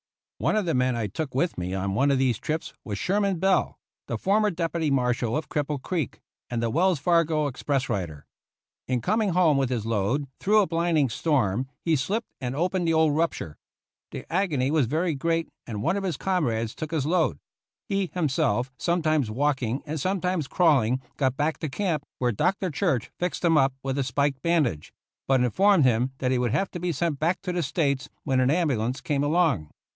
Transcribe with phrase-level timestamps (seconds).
[0.39, 3.37] One of the men I took with me on one of these trips was Sherman
[3.37, 3.77] Bell,
[4.07, 8.25] the former Deputy Mar shal of Cripple Creek, and Wells Fargo Express rider.
[8.87, 12.93] In coming home with his load, through a blinding storm, he slipped and opened the
[12.95, 13.59] old rupture.
[14.09, 17.37] The agony was very great and one of his comrades took his load.
[17.87, 22.71] He himself, some times walking, and sometimes crawling, got back to camp, where Dr.
[22.71, 24.91] Church fixed him up with a spike bandage,
[25.27, 28.39] but informed him that he would have to be sent back to the States when
[28.39, 29.69] an am bulance came along.